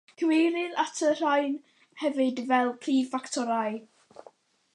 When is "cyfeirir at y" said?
0.19-1.11